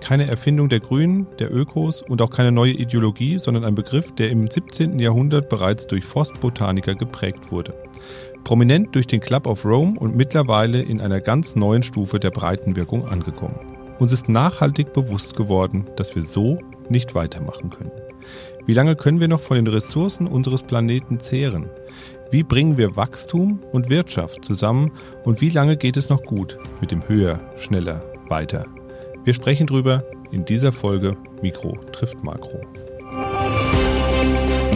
[0.00, 4.30] Keine Erfindung der Grünen, der Ökos und auch keine neue Ideologie, sondern ein Begriff, der
[4.30, 4.98] im 17.
[4.98, 7.74] Jahrhundert bereits durch Forstbotaniker geprägt wurde.
[8.44, 13.06] Prominent durch den Club of Rome und mittlerweile in einer ganz neuen Stufe der Breitenwirkung
[13.06, 13.58] angekommen.
[13.98, 16.58] Uns ist nachhaltig bewusst geworden, dass wir so
[16.88, 17.90] nicht weitermachen können.
[18.64, 21.68] Wie lange können wir noch von den Ressourcen unseres Planeten zehren?
[22.30, 24.92] Wie bringen wir Wachstum und Wirtschaft zusammen
[25.24, 28.66] und wie lange geht es noch gut mit dem Höher, Schneller, Weiter?
[29.28, 32.62] Wir sprechen drüber in dieser Folge Mikro trifft Makro.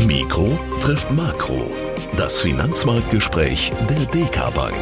[0.07, 1.65] Mikro trifft Makro.
[2.19, 4.77] Das Finanzmarktgespräch der DK Bank.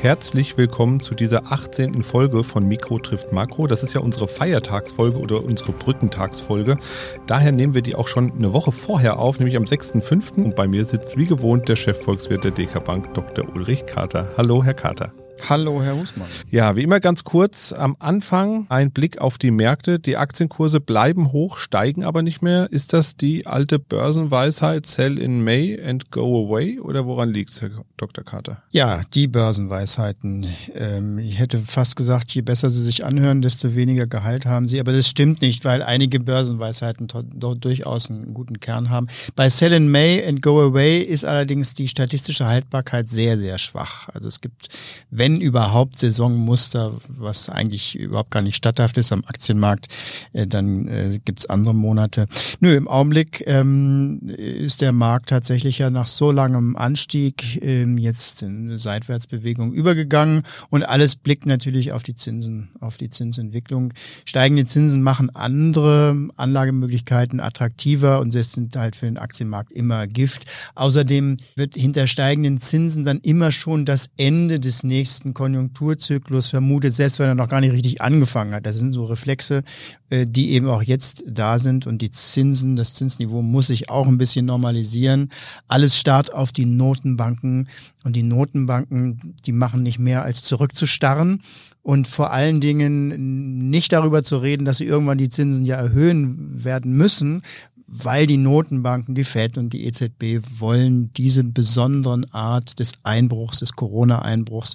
[0.00, 2.02] Herzlich willkommen zu dieser 18.
[2.02, 3.66] Folge von Mikro trifft Makro.
[3.66, 6.78] Das ist ja unsere Feiertagsfolge oder unsere Brückentagsfolge.
[7.26, 10.42] Daher nehmen wir die auch schon eine Woche vorher auf, nämlich am 6.5.
[10.42, 13.54] Und bei mir sitzt wie gewohnt der Chefvolkswirt der DK Bank, Dr.
[13.54, 14.30] Ulrich Kater.
[14.38, 15.12] Hallo, Herr Kater.
[15.42, 16.26] Hallo, Herr Husmann.
[16.50, 20.00] Ja, wie immer ganz kurz am Anfang ein Blick auf die Märkte.
[20.00, 22.68] Die Aktienkurse bleiben hoch, steigen aber nicht mehr.
[22.72, 26.80] Ist das die alte Börsenweisheit, sell in May and go away?
[26.80, 28.24] Oder woran liegt's, Herr Dr.
[28.24, 28.62] Carter?
[28.70, 30.46] Ja, die Börsenweisheiten.
[30.74, 34.80] Ähm, ich hätte fast gesagt, je besser sie sich anhören, desto weniger Gehalt haben sie.
[34.80, 39.06] Aber das stimmt nicht, weil einige Börsenweisheiten dort durchaus einen guten Kern haben.
[39.36, 44.08] Bei sell in May and go away ist allerdings die statistische Haltbarkeit sehr, sehr schwach.
[44.08, 44.68] Also es gibt,
[45.10, 49.88] wenn wenn überhaupt Saisonmuster, was eigentlich überhaupt gar nicht statthaft ist am Aktienmarkt,
[50.32, 52.28] äh, dann äh, gibt's andere Monate.
[52.60, 58.42] Nö, im Augenblick ähm, ist der Markt tatsächlich ja nach so langem Anstieg ähm, jetzt
[58.42, 63.94] in eine Seitwärtsbewegung übergegangen und alles blickt natürlich auf die Zinsen, auf die Zinsentwicklung.
[64.26, 70.44] Steigende Zinsen machen andere Anlagemöglichkeiten attraktiver und sind halt für den Aktienmarkt immer Gift.
[70.76, 76.92] Außerdem wird hinter steigenden Zinsen dann immer schon das Ende des nächsten nächsten Konjunkturzyklus vermutet,
[76.92, 78.66] selbst wenn er noch gar nicht richtig angefangen hat.
[78.66, 79.62] Das sind so Reflexe,
[80.10, 84.06] äh, die eben auch jetzt da sind und die Zinsen, das Zinsniveau muss sich auch
[84.06, 85.30] ein bisschen normalisieren.
[85.68, 87.68] Alles starrt auf die Notenbanken
[88.04, 91.40] und die Notenbanken, die machen nicht mehr als zurückzustarren
[91.82, 96.62] und vor allen Dingen nicht darüber zu reden, dass sie irgendwann die Zinsen ja erhöhen
[96.62, 97.40] werden müssen,
[97.86, 103.72] weil die Notenbanken, die Fed und die EZB wollen diese besonderen Art des Einbruchs, des
[103.74, 104.74] Corona-Einbruchs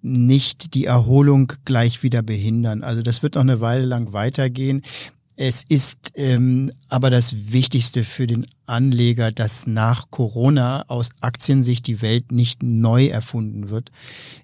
[0.00, 2.82] nicht die Erholung gleich wieder behindern.
[2.82, 4.82] Also das wird noch eine Weile lang weitergehen.
[5.36, 12.02] Es ist ähm, aber das Wichtigste für den Anleger, dass nach Corona aus Aktiensicht die
[12.02, 13.90] Welt nicht neu erfunden wird,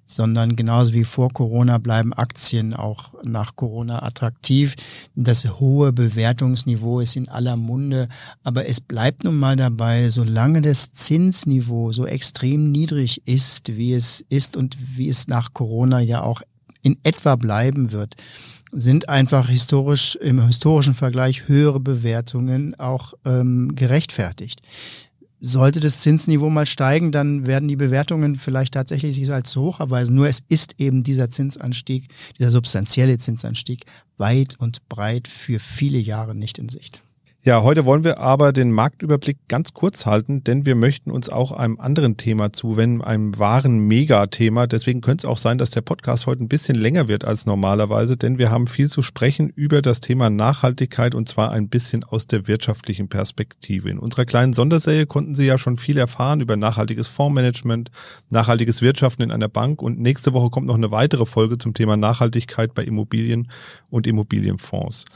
[0.06, 4.76] sondern genauso wie vor Corona bleiben Aktien auch nach Corona attraktiv.
[5.14, 8.08] Das hohe Bewertungsniveau ist in aller Munde,
[8.42, 14.24] aber es bleibt nun mal dabei, solange das Zinsniveau so extrem niedrig ist, wie es
[14.30, 16.42] ist und wie es nach Corona ja auch
[16.82, 18.16] in etwa bleiben wird,
[18.72, 24.60] sind einfach historisch im historischen Vergleich höhere Bewertungen auch ähm, gerechtfertigt.
[25.40, 29.80] Sollte das Zinsniveau mal steigen, dann werden die Bewertungen vielleicht tatsächlich sich als zu hoch
[29.80, 30.16] erweisen.
[30.16, 32.08] Nur es ist eben dieser Zinsanstieg,
[32.38, 33.84] dieser substanzielle Zinsanstieg
[34.16, 37.02] weit und breit für viele Jahre nicht in Sicht.
[37.48, 41.50] Ja, heute wollen wir aber den Marktüberblick ganz kurz halten, denn wir möchten uns auch
[41.50, 44.66] einem anderen Thema zuwenden, einem wahren Megathema.
[44.66, 48.18] Deswegen könnte es auch sein, dass der Podcast heute ein bisschen länger wird als normalerweise,
[48.18, 52.26] denn wir haben viel zu sprechen über das Thema Nachhaltigkeit und zwar ein bisschen aus
[52.26, 53.88] der wirtschaftlichen Perspektive.
[53.88, 57.90] In unserer kleinen Sonderserie konnten Sie ja schon viel erfahren über nachhaltiges Fondsmanagement,
[58.28, 61.96] nachhaltiges Wirtschaften in einer Bank und nächste Woche kommt noch eine weitere Folge zum Thema
[61.96, 63.50] Nachhaltigkeit bei Immobilien
[63.88, 65.06] und Immobilienfonds.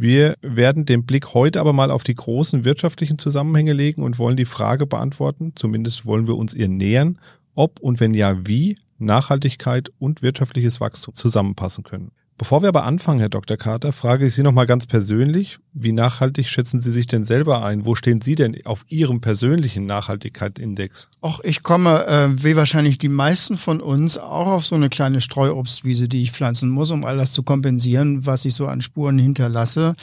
[0.00, 4.36] Wir werden den Blick heute aber mal auf die großen wirtschaftlichen Zusammenhänge legen und wollen
[4.36, 7.18] die Frage beantworten, zumindest wollen wir uns ihr nähern,
[7.56, 12.12] ob und wenn ja wie Nachhaltigkeit und wirtschaftliches Wachstum zusammenpassen können.
[12.36, 13.56] Bevor wir aber anfangen, Herr Dr.
[13.56, 17.84] Carter, frage ich Sie nochmal ganz persönlich, wie nachhaltig schätzen Sie sich denn selber ein?
[17.84, 21.08] Wo stehen Sie denn auf Ihrem persönlichen Nachhaltigkeitsindex?
[21.22, 25.20] Och, ich komme, äh, wie wahrscheinlich die meisten von uns, auch auf so eine kleine
[25.20, 29.18] Streuobstwiese, die ich pflanzen muss, um all das zu kompensieren, was ich so an Spuren
[29.18, 29.94] hinterlasse.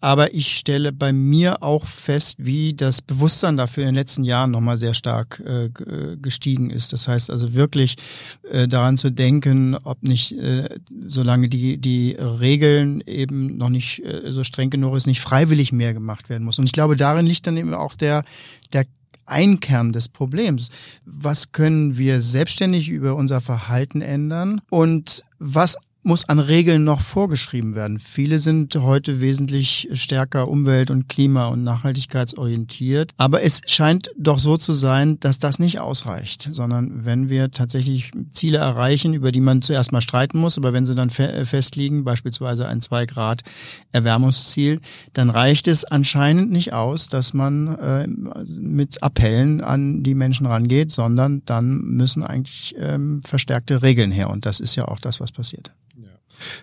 [0.00, 4.50] Aber ich stelle bei mir auch fest, wie das Bewusstsein dafür in den letzten Jahren
[4.50, 5.70] nochmal sehr stark äh,
[6.20, 6.92] gestiegen ist.
[6.92, 7.96] Das heißt also wirklich
[8.50, 10.68] äh, daran zu denken, ob nicht, äh,
[11.06, 15.94] solange die die Regeln eben noch nicht äh, so streng genug ist, nicht freiwillig mehr
[15.94, 16.58] gemacht werden muss.
[16.58, 18.24] Und ich glaube, darin liegt dann eben auch der,
[18.72, 18.86] der
[19.26, 20.70] Einkern des Problems.
[21.04, 27.74] Was können wir selbstständig über unser Verhalten ändern und was muss an Regeln noch vorgeschrieben
[27.74, 27.98] werden.
[27.98, 33.12] Viele sind heute wesentlich stärker umwelt- und klima- und nachhaltigkeitsorientiert.
[33.18, 38.12] Aber es scheint doch so zu sein, dass das nicht ausreicht, sondern wenn wir tatsächlich
[38.30, 42.04] Ziele erreichen, über die man zuerst mal streiten muss, aber wenn sie dann fe festliegen,
[42.04, 43.42] beispielsweise ein 2 Grad
[43.92, 44.80] Erwärmungsziel,
[45.12, 48.06] dann reicht es anscheinend nicht aus, dass man äh,
[48.46, 54.30] mit Appellen an die Menschen rangeht, sondern dann müssen eigentlich ähm, verstärkte Regeln her.
[54.30, 55.72] Und das ist ja auch das, was passiert.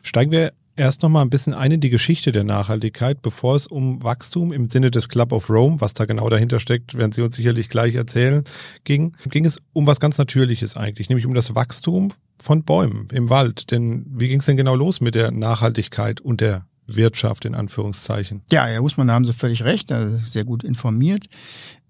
[0.03, 3.67] Steigen wir erst noch mal ein bisschen ein in die Geschichte der Nachhaltigkeit, bevor es
[3.67, 7.21] um Wachstum im Sinne des Club of Rome, was da genau dahinter steckt, werden Sie
[7.21, 8.43] uns sicherlich gleich erzählen,
[8.83, 13.29] ging, ging es um was ganz Natürliches eigentlich, nämlich um das Wachstum von Bäumen im
[13.29, 13.71] Wald.
[13.71, 18.43] Denn wie ging es denn genau los mit der Nachhaltigkeit und der Wirtschaft in Anführungszeichen?
[18.51, 21.25] Ja, Herr Husmann, da haben Sie völlig recht, also sehr gut informiert.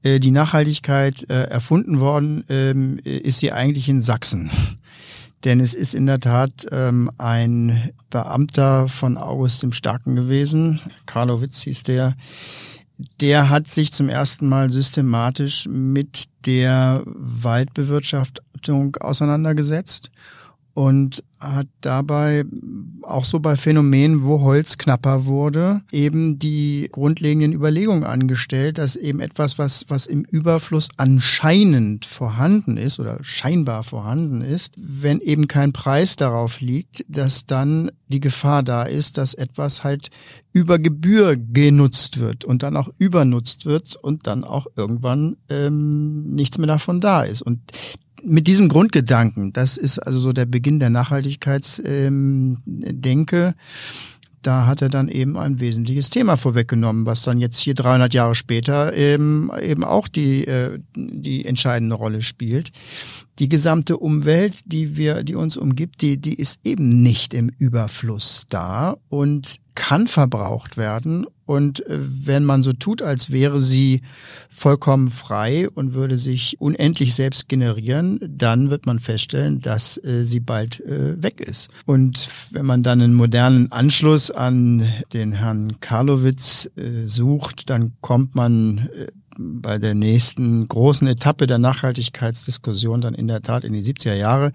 [0.04, 4.50] Äh, die Nachhaltigkeit äh, erfunden worden ähm, ist sie eigentlich in Sachsen.
[5.44, 11.62] Denn es ist in der Tat ähm, ein Beamter von August dem Starken gewesen, Karlowitz
[11.62, 12.16] hieß der,
[13.22, 20.10] der hat sich zum ersten Mal systematisch mit der Waldbewirtschaftung auseinandergesetzt
[20.78, 22.46] und hat dabei
[23.02, 29.20] auch so bei Phänomenen, wo Holz knapper wurde, eben die grundlegenden Überlegungen angestellt, dass eben
[29.20, 35.74] etwas, was, was im Überfluss anscheinend vorhanden ist oder scheinbar vorhanden ist, wenn eben kein
[35.74, 40.12] Preis darauf liegt, dass dann die Gefahr da ist, dass etwas halt
[40.54, 46.60] über Gebühr genutzt wird und dann auch übernutzt wird und dann auch irgendwann ähm, nichts
[46.60, 47.42] mehr davon da ist.
[47.42, 47.62] Und
[48.24, 53.54] mit diesem Grundgedanken, das ist also so der Beginn der Nachhaltigkeitsdenke,
[54.48, 58.34] da hat er dann eben ein wesentliches Thema vorweggenommen, was dann jetzt hier 300 Jahre
[58.34, 62.72] später eben, eben auch die, äh, die entscheidende Rolle spielt.
[63.40, 68.46] Die gesamte Umwelt, die wir, die uns umgibt, die, die ist eben nicht im Überfluss
[68.50, 71.26] da und kann verbraucht werden.
[71.48, 74.02] Und äh, wenn man so tut, als wäre sie
[74.50, 80.42] vollkommen frei und würde sich unendlich selbst generieren, dann wird man feststellen, dass äh, sie
[80.42, 81.70] bald äh, weg ist.
[81.86, 86.70] Und wenn man dann einen modernen Anschluss an den Herrn Karlowitz
[87.06, 88.90] sucht, dann kommt man
[89.38, 94.52] bei der nächsten großen Etappe der Nachhaltigkeitsdiskussion dann in der Tat in die 70er Jahre.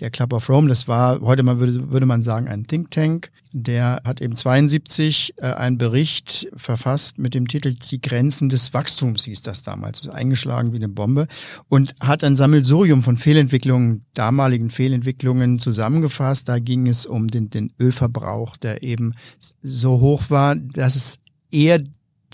[0.00, 3.30] Der Club of Rome, das war heute mal würde, würde man sagen ein Think Tank.
[3.52, 9.24] Der hat eben 72 äh, einen Bericht verfasst mit dem Titel Die Grenzen des Wachstums
[9.24, 10.00] hieß das damals.
[10.00, 11.26] Das ist eingeschlagen wie eine Bombe
[11.68, 16.48] und hat ein Sammelsurium von Fehlentwicklungen, damaligen Fehlentwicklungen zusammengefasst.
[16.48, 19.14] Da ging es um den, den Ölverbrauch, der eben
[19.62, 21.18] so hoch war, dass es
[21.50, 21.82] eher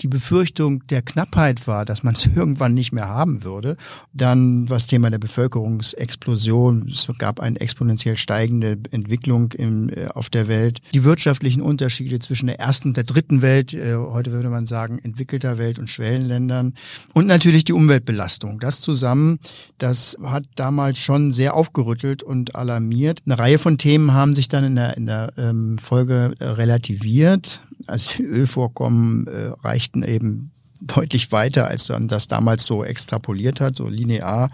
[0.01, 3.77] die Befürchtung der Knappheit war, dass man es irgendwann nicht mehr haben würde.
[4.13, 6.87] Dann was Thema der Bevölkerungsexplosion.
[6.89, 10.79] Es gab eine exponentiell steigende Entwicklung im, äh, auf der Welt.
[10.93, 14.99] Die wirtschaftlichen Unterschiede zwischen der ersten und der dritten Welt, äh, heute würde man sagen
[14.99, 16.73] entwickelter Welt und Schwellenländern.
[17.13, 18.59] Und natürlich die Umweltbelastung.
[18.59, 19.39] Das zusammen,
[19.77, 23.21] das hat damals schon sehr aufgerüttelt und alarmiert.
[23.25, 27.61] Eine Reihe von Themen haben sich dann in der, in der ähm, Folge relativiert.
[27.87, 30.51] Also die Ölvorkommen äh, reichten eben
[30.81, 34.51] deutlich weiter, als man das damals so extrapoliert hat, so linear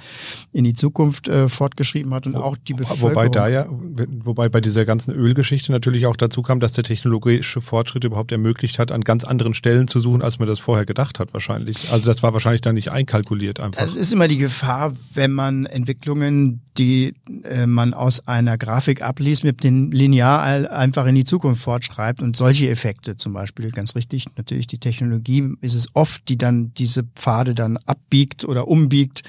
[0.52, 3.12] in die Zukunft äh, fortgeschrieben hat und Wo, auch die Bevölkerung.
[3.12, 7.62] Wobei da ja, wobei bei dieser ganzen Ölgeschichte natürlich auch dazu kam, dass der technologische
[7.62, 11.20] Fortschritt überhaupt ermöglicht hat, an ganz anderen Stellen zu suchen, als man das vorher gedacht
[11.20, 11.92] hat wahrscheinlich.
[11.92, 13.82] Also das war wahrscheinlich dann nicht einkalkuliert einfach.
[13.82, 17.14] Es ist immer die Gefahr, wenn man Entwicklungen, die
[17.44, 22.36] äh, man aus einer Grafik abliest, mit dem Linear einfach in die Zukunft fortschreibt und
[22.36, 27.04] solche Effekte zum Beispiel, ganz richtig, natürlich die Technologie ist es oft die dann diese
[27.04, 29.24] Pfade dann abbiegt oder umbiegt.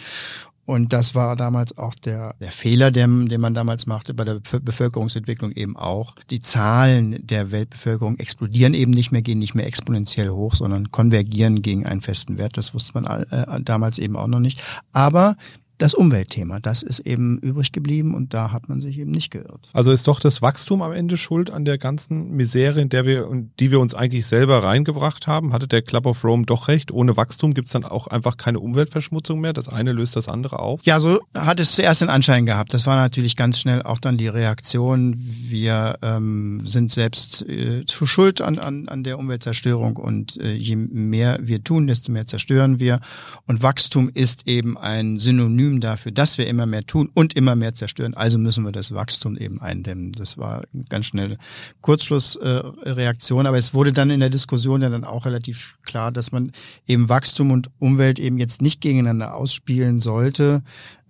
[0.65, 4.41] Und das war damals auch der, der Fehler, den, den man damals machte bei der
[4.41, 6.15] Bevölkerungsentwicklung eben auch.
[6.31, 11.63] Die Zahlen der Weltbevölkerung explodieren eben nicht mehr, gehen nicht mehr exponentiell hoch, sondern konvergieren
[11.63, 12.57] gegen einen festen Wert.
[12.57, 14.63] Das wusste man äh, damals eben auch noch nicht.
[14.93, 15.37] Aber
[15.83, 19.69] das Umweltthema, das ist eben übrig geblieben und da hat man sich eben nicht geirrt.
[19.73, 23.29] Also ist doch das Wachstum am Ende schuld an der ganzen Misere, in der wir
[23.29, 25.53] und die wir uns eigentlich selber reingebracht haben?
[25.53, 26.93] Hatte der Club of Rome doch recht?
[26.93, 29.53] Ohne Wachstum gibt es dann auch einfach keine Umweltverschmutzung mehr.
[29.53, 30.83] Das eine löst das andere auf.
[30.85, 32.73] Ja, so hat es zuerst den Anschein gehabt.
[32.75, 35.17] Das war natürlich ganz schnell auch dann die Reaktion.
[35.19, 40.77] Wir ähm, sind selbst äh, zu schuld an, an, an der Umweltzerstörung und äh, je
[40.77, 43.01] mehr wir tun, desto mehr zerstören wir.
[43.49, 47.57] Und Wachstum ist eben ein Synonym Synonym dafür, dass wir immer mehr tun und immer
[47.57, 48.15] mehr zerstören.
[48.15, 50.13] Also müssen wir das Wachstum eben eindämmen.
[50.13, 51.39] Das war ganz schnelle
[51.81, 53.47] Kurzschlussreaktion.
[53.47, 56.53] Aber es wurde dann in der Diskussion ja dann auch relativ klar, dass man
[56.87, 60.63] eben Wachstum und Umwelt eben jetzt nicht gegeneinander ausspielen sollte,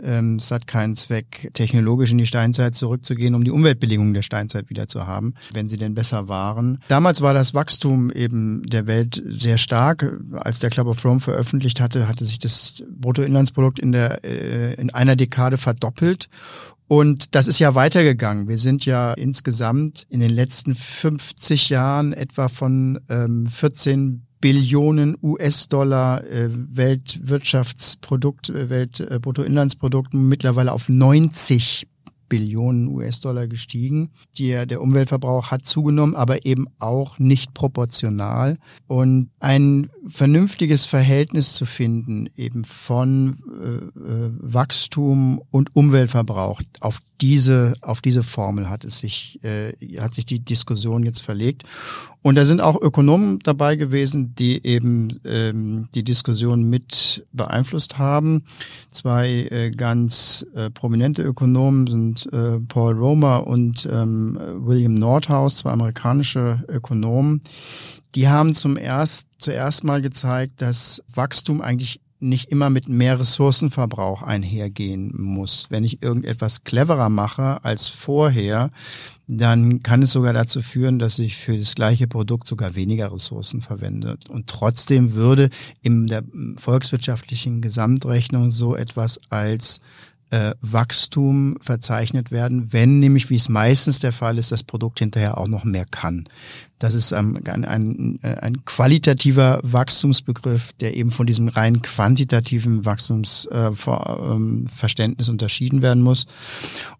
[0.02, 4.70] Ähm, es hat keinen Zweck, technologisch in die Steinzeit zurückzugehen, um die Umweltbedingungen der Steinzeit
[4.70, 6.80] wieder zu haben, wenn sie denn besser waren.
[6.88, 10.20] Damals war das Wachstum eben der Welt sehr stark.
[10.32, 14.90] Als der Club of Rome veröffentlicht hatte, hatte sich das Bruttoinlandsprodukt in der äh, in
[14.90, 16.28] einer Dekade verdoppelt
[16.92, 18.48] und das ist ja weitergegangen.
[18.48, 26.24] Wir sind ja insgesamt in den letzten 50 Jahren etwa von ähm, 14 Billionen US-Dollar
[26.24, 31.86] äh, Weltwirtschaftsprodukt, äh, Weltbruttoinlandsprodukt mittlerweile auf 90
[32.28, 34.10] Billionen US-Dollar gestiegen.
[34.38, 38.58] Die, der Umweltverbrauch hat zugenommen, aber eben auch nicht proportional.
[38.86, 47.74] Und ein vernünftiges Verhältnis zu finden, eben von äh, äh Wachstum und Umweltverbrauch auf diese,
[47.80, 51.62] auf diese Formel hat es sich, äh, hat sich die Diskussion jetzt verlegt.
[52.20, 58.42] Und da sind auch Ökonomen dabei gewesen, die eben ähm, die Diskussion mit beeinflusst haben.
[58.90, 65.70] Zwei äh, ganz äh, prominente Ökonomen sind äh, Paul Romer und ähm, William Nordhaus, zwei
[65.70, 67.40] amerikanische Ökonomen.
[68.16, 74.22] Die haben zum erst, zuerst mal gezeigt, dass Wachstum eigentlich nicht immer mit mehr Ressourcenverbrauch
[74.22, 75.66] einhergehen muss.
[75.68, 78.70] Wenn ich irgendetwas cleverer mache als vorher,
[79.26, 83.60] dann kann es sogar dazu führen, dass ich für das gleiche Produkt sogar weniger Ressourcen
[83.60, 84.18] verwende.
[84.30, 85.50] Und trotzdem würde
[85.82, 86.22] in der
[86.56, 89.80] volkswirtschaftlichen Gesamtrechnung so etwas als
[90.32, 95.36] äh, Wachstum verzeichnet werden, wenn nämlich, wie es meistens der Fall ist, das Produkt hinterher
[95.36, 96.26] auch noch mehr kann.
[96.78, 105.28] Das ist ein, ein, ein, ein qualitativer Wachstumsbegriff, der eben von diesem rein quantitativen Wachstumsverständnis
[105.28, 106.24] äh, ähm, unterschieden werden muss.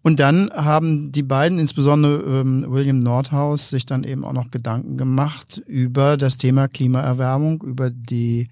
[0.03, 4.95] Und dann haben die beiden, insbesondere ähm, William Nordhaus, sich dann eben auch noch Gedanken
[4.95, 8.47] gemacht über das Thema Klimaerwärmung, über die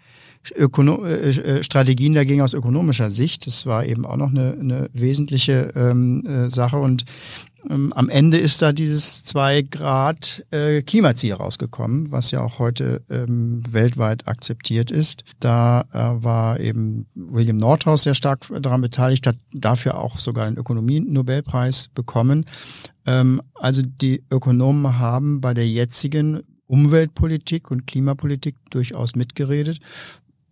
[0.55, 3.48] Ökono äh, äh, Strategien dagegen aus ökonomischer Sicht.
[3.48, 6.77] Das war eben auch noch eine, eine wesentliche ähm, äh, Sache.
[6.77, 7.05] Und
[7.69, 13.03] ähm, am Ende ist da dieses zwei Grad äh, Klimaziel rausgekommen, was ja auch heute
[13.10, 15.24] ähm, weltweit akzeptiert ist.
[15.39, 20.57] Da äh, war eben William Nordhaus sehr stark daran beteiligt, hat dafür auch sogar einen
[20.57, 22.45] Ökonomie-Nobelpreis bekommen.
[23.05, 29.79] Ähm, also die Ökonomen haben bei der jetzigen Umweltpolitik und Klimapolitik durchaus mitgeredet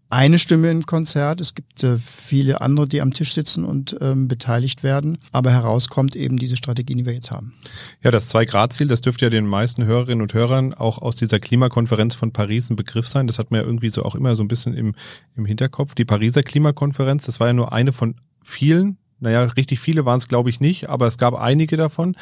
[0.10, 1.40] eine Stimme im Konzert.
[1.40, 5.20] Es gibt äh, viele andere, die am Tisch sitzen und ähm, beteiligt werden.
[5.32, 7.54] Aber herauskommt eben diese Strategie, die wir jetzt haben.
[8.02, 12.16] Ja, das Zwei-Grad-Ziel, das dürfte ja den meisten Hörerinnen und Hörern auch aus dieser Klimakonferenz
[12.16, 13.28] von Paris ein Begriff sein.
[13.28, 14.96] Das hat man ja irgendwie so auch immer so ein bisschen im,
[15.36, 15.94] im Hinterkopf.
[15.94, 20.28] Die Pariser Klimakonferenz, das war ja nur eine von vielen naja, richtig viele waren es,
[20.28, 22.16] glaube ich, nicht, aber es gab einige davon.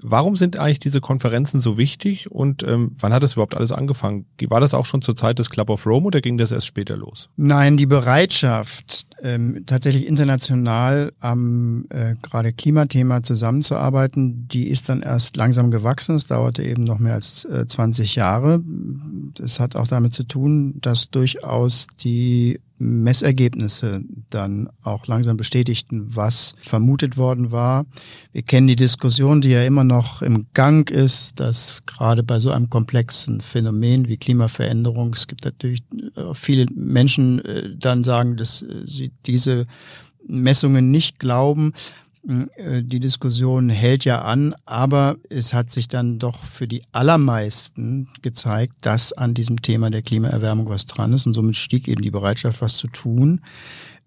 [0.00, 4.26] Warum sind eigentlich diese Konferenzen so wichtig und ähm, wann hat das überhaupt alles angefangen?
[4.48, 6.96] War das auch schon zur Zeit des Club of Rome oder ging das erst später
[6.96, 7.30] los?
[7.36, 15.36] Nein, die Bereitschaft, ähm, tatsächlich international am äh, gerade Klimathema zusammenzuarbeiten, die ist dann erst
[15.36, 16.16] langsam gewachsen.
[16.16, 18.60] Es dauerte eben noch mehr als äh, 20 Jahre.
[19.34, 26.54] Das hat auch damit zu tun, dass durchaus die Messergebnisse dann auch langsam bestätigten, was
[26.60, 27.86] vermutet worden war.
[28.32, 32.50] Wir kennen die Diskussion, die ja immer noch im Gang ist, dass gerade bei so
[32.50, 35.82] einem komplexen Phänomen wie Klimaveränderung, es gibt natürlich
[36.16, 39.66] äh, viele Menschen äh, dann sagen, dass äh, sie diese
[40.26, 41.72] Messungen nicht glauben.
[42.28, 48.08] Äh, die Diskussion hält ja an, aber es hat sich dann doch für die allermeisten
[48.22, 52.10] gezeigt, dass an diesem Thema der Klimaerwärmung was dran ist und somit stieg eben die
[52.10, 53.40] Bereitschaft, was zu tun.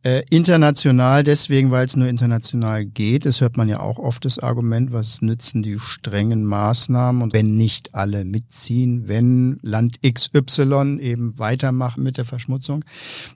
[0.05, 3.25] Äh, international deswegen, weil es nur international geht.
[3.25, 7.57] Das hört man ja auch oft das Argument, was nützen die strengen Maßnahmen und wenn
[7.57, 12.85] nicht alle mitziehen, wenn Land XY eben weitermacht mit der Verschmutzung.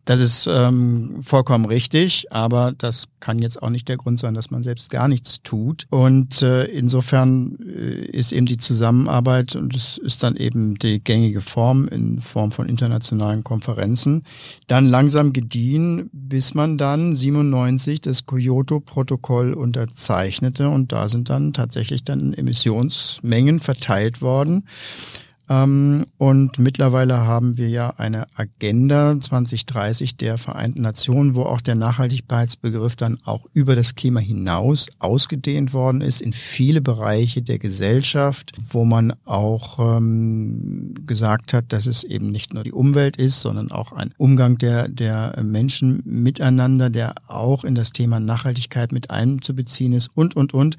[0.05, 4.51] Das ist ähm, vollkommen richtig, aber das kann jetzt auch nicht der Grund sein, dass
[4.51, 5.87] man selbst gar nichts tut.
[5.89, 11.41] Und äh, insofern äh, ist eben die Zusammenarbeit und es ist dann eben die gängige
[11.41, 14.23] Form in Form von internationalen Konferenzen
[14.67, 21.53] dann langsam gediehen, bis man man dann 97 das Kyoto-Protokoll unterzeichnete und da sind dann
[21.53, 24.65] tatsächlich dann Emissionsmengen verteilt worden.
[25.49, 31.73] Ähm, und mittlerweile haben wir ja eine Agenda 2030 der Vereinten Nationen, wo auch der
[31.73, 38.53] Nachhaltigkeitsbegriff dann auch über das Klima hinaus ausgedehnt worden ist in viele Bereiche der Gesellschaft,
[38.69, 43.71] wo man auch ähm, gesagt hat, dass es eben nicht nur die Umwelt ist, sondern
[43.71, 49.93] auch ein Umgang der, der Menschen miteinander, der auch in das Thema Nachhaltigkeit mit einzubeziehen
[49.93, 50.77] ist und, und, und.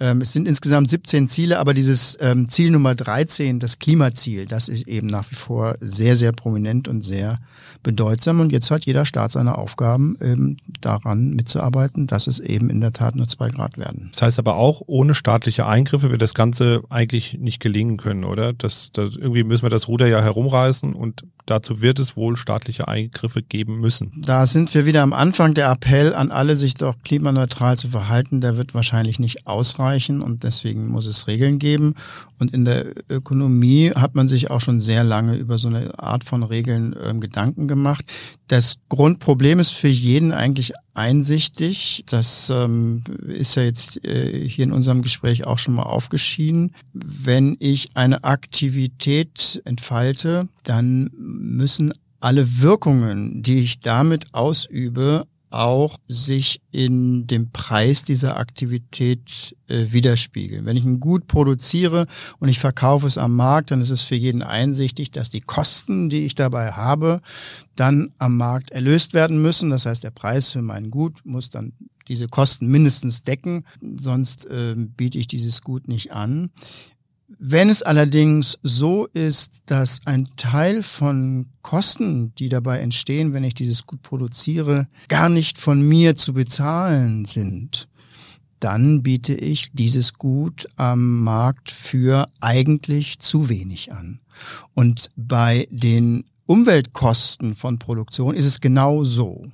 [0.00, 4.68] Ähm, es sind insgesamt 17 Ziele, aber dieses ähm, Ziel Nummer 13, das Klimaziel, das
[4.68, 7.38] ist eben nach wie vor sehr, sehr prominent und sehr
[7.84, 8.40] bedeutsam.
[8.40, 12.92] Und jetzt hat jeder Staat seine Aufgaben, eben daran mitzuarbeiten, dass es eben in der
[12.92, 14.08] Tat nur zwei Grad werden.
[14.12, 18.52] Das heißt aber auch, ohne staatliche Eingriffe wird das Ganze eigentlich nicht gelingen können, oder?
[18.52, 22.88] Das, das, irgendwie müssen wir das Ruder ja herumreißen und dazu wird es wohl staatliche
[22.88, 24.12] Eingriffe geben müssen.
[24.16, 25.54] Da sind wir wieder am Anfang.
[25.54, 29.83] Der Appell an alle, sich doch klimaneutral zu verhalten, der wird wahrscheinlich nicht ausreichen
[30.22, 31.94] und deswegen muss es Regeln geben.
[32.38, 36.24] Und in der Ökonomie hat man sich auch schon sehr lange über so eine Art
[36.24, 38.04] von Regeln äh, Gedanken gemacht.
[38.48, 42.04] Das Grundproblem ist für jeden eigentlich einsichtig.
[42.06, 46.74] Das ähm, ist ja jetzt äh, hier in unserem Gespräch auch schon mal aufgeschieden.
[46.92, 56.60] Wenn ich eine Aktivität entfalte, dann müssen alle Wirkungen, die ich damit ausübe, auch sich
[56.72, 60.66] in dem Preis dieser Aktivität äh, widerspiegeln.
[60.66, 62.06] Wenn ich ein Gut produziere
[62.38, 66.10] und ich verkaufe es am Markt, dann ist es für jeden einsichtig, dass die Kosten,
[66.10, 67.20] die ich dabei habe,
[67.76, 69.70] dann am Markt erlöst werden müssen.
[69.70, 71.72] Das heißt, der Preis für mein Gut muss dann
[72.08, 73.64] diese Kosten mindestens decken,
[73.98, 76.50] sonst äh, biete ich dieses Gut nicht an.
[77.26, 83.54] Wenn es allerdings so ist, dass ein Teil von Kosten, die dabei entstehen, wenn ich
[83.54, 87.88] dieses Gut produziere, gar nicht von mir zu bezahlen sind,
[88.60, 94.20] dann biete ich dieses Gut am Markt für eigentlich zu wenig an.
[94.74, 99.46] Und bei den Umweltkosten von Produktion ist es genau so.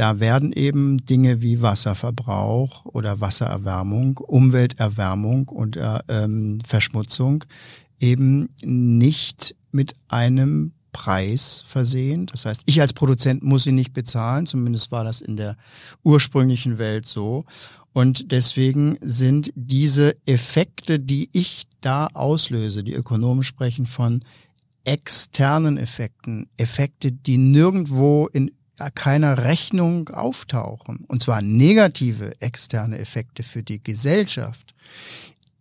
[0.00, 7.44] Da werden eben Dinge wie Wasserverbrauch oder Wassererwärmung, Umwelterwärmung und äh, ähm, Verschmutzung
[7.98, 12.24] eben nicht mit einem Preis versehen.
[12.24, 15.58] Das heißt, ich als Produzent muss sie nicht bezahlen, zumindest war das in der
[16.02, 17.44] ursprünglichen Welt so.
[17.92, 24.24] Und deswegen sind diese Effekte, die ich da auslöse, die ökonomisch sprechen von
[24.84, 28.50] externen Effekten, Effekte, die nirgendwo in
[28.88, 34.74] keiner Rechnung auftauchen, und zwar negative externe Effekte für die Gesellschaft,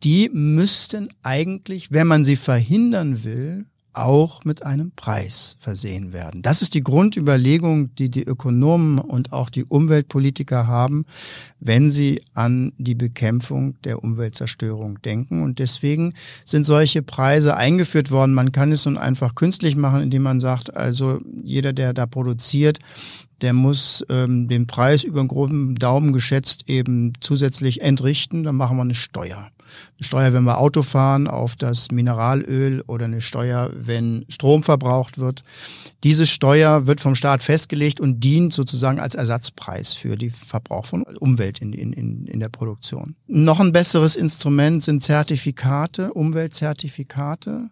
[0.03, 6.41] die müssten eigentlich, wenn man sie verhindern will, auch mit einem Preis versehen werden.
[6.41, 11.05] Das ist die Grundüberlegung, die die Ökonomen und auch die Umweltpolitiker haben,
[11.59, 15.43] wenn sie an die Bekämpfung der Umweltzerstörung denken.
[15.43, 16.13] Und deswegen
[16.45, 18.33] sind solche Preise eingeführt worden.
[18.33, 22.79] Man kann es nun einfach künstlich machen, indem man sagt, also jeder, der da produziert,
[23.41, 28.43] der muss ähm, den Preis über einen groben Daumen geschätzt eben zusätzlich entrichten.
[28.43, 29.49] Dann machen wir eine Steuer
[29.97, 35.17] eine Steuer, wenn wir Auto fahren, auf das Mineralöl oder eine Steuer, wenn Strom verbraucht
[35.17, 35.43] wird.
[36.03, 41.03] Diese Steuer wird vom Staat festgelegt und dient sozusagen als Ersatzpreis für die Verbrauch von
[41.03, 43.15] Umwelt in, in, in der Produktion.
[43.27, 47.69] Noch ein besseres Instrument sind Zertifikate, Umweltzertifikate.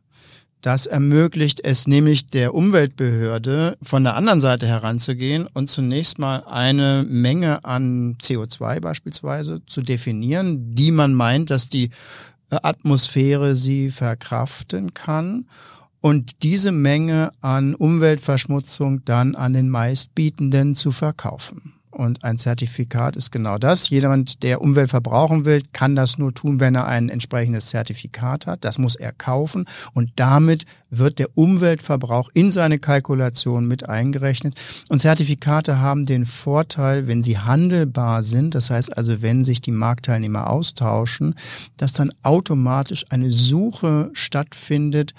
[0.61, 7.05] Das ermöglicht es nämlich der Umweltbehörde, von der anderen Seite heranzugehen und zunächst mal eine
[7.07, 11.91] Menge an CO2 beispielsweise zu definieren, die man meint, dass die
[12.49, 15.45] äh, Atmosphäre sie verkraften kann
[16.01, 21.76] und diese Menge an Umweltverschmutzung dann an den meistbietenden zu verkaufen.
[21.97, 23.89] Und ein Zertifikat ist genau das.
[23.89, 28.63] Jemand, der Umwelt verbrauchen will, kann das nur tun, wenn er ein entsprechendes Zertifikat hat.
[28.63, 29.65] Das muss er kaufen.
[29.95, 34.53] Und damit wird der Umweltverbrauch in seine Kalkulation mit eingerechnet.
[34.89, 39.71] Und Zertifikate haben den Vorteil, wenn sie handelbar sind, das heißt also, wenn sich die
[39.71, 41.33] Marktteilnehmer austauschen,
[41.77, 45.15] dass dann automatisch eine Suche stattfindet.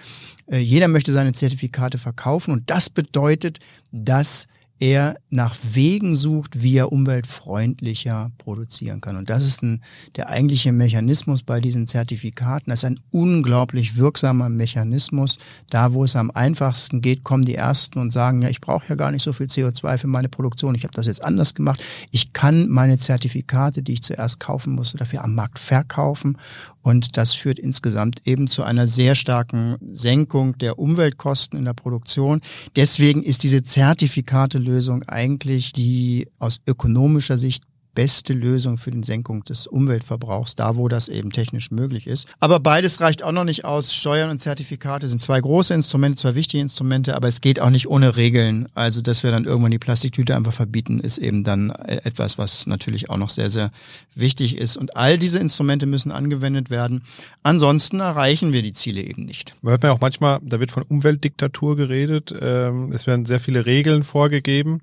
[0.47, 3.59] Äh, jeder möchte seine Zertifikate verkaufen und das bedeutet,
[3.91, 4.47] dass
[4.81, 9.17] er nach Wegen sucht, wie er umweltfreundlicher produzieren kann.
[9.17, 9.83] Und das ist ein,
[10.17, 12.71] der eigentliche Mechanismus bei diesen Zertifikaten.
[12.71, 15.38] Das ist ein unglaublich wirksamer Mechanismus.
[15.71, 18.95] Da, wo es am einfachsten geht, kommen die Ersten und sagen, ja, ich brauche ja
[18.95, 20.75] gar nicht so viel CO2 für meine Produktion.
[20.75, 21.85] Ich habe das jetzt anders gemacht.
[22.11, 26.37] Ich kann meine Zertifikate, die ich zuerst kaufen musste, dafür am Markt verkaufen.
[26.83, 32.41] Und das führt insgesamt eben zu einer sehr starken Senkung der Umweltkosten in der Produktion.
[32.77, 37.65] Deswegen ist diese Zertifikate Lösung eigentlich die aus ökonomischer Sicht
[37.99, 42.29] beste Lösung für die Senkung des Umweltverbrauchs, da wo das eben technisch möglich ist.
[42.39, 43.93] Aber beides reicht auch noch nicht aus.
[43.93, 47.89] Steuern und Zertifikate sind zwei große Instrumente, zwei wichtige Instrumente, aber es geht auch nicht
[47.89, 48.69] ohne Regeln.
[48.77, 53.11] Also, dass wir dann irgendwann die Plastiktüte einfach verbieten, ist eben dann etwas, was natürlich
[53.11, 53.73] auch noch sehr, sehr
[54.15, 54.77] wichtig ist.
[54.77, 57.03] Und all diese Instrumente müssen angewendet werden.
[57.43, 59.57] Ansonsten erreichen wir die Ziele eben nicht.
[59.61, 62.33] Man hört man auch manchmal, da wird von Umweltdiktatur geredet.
[62.41, 64.83] Ähm, es werden sehr viele Regeln vorgegeben.